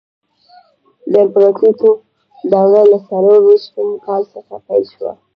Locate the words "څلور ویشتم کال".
3.07-4.21